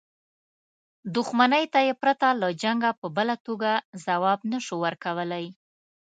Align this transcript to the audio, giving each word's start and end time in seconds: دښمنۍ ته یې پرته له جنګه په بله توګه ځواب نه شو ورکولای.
دښمنۍ 1.15 1.65
ته 1.73 1.79
یې 1.87 1.93
پرته 2.01 2.27
له 2.41 2.49
جنګه 2.61 2.91
په 3.01 3.07
بله 3.17 3.35
توګه 3.45 3.71
ځواب 4.03 4.39
نه 4.51 4.59
شو 4.65 4.75
ورکولای. 4.85 5.45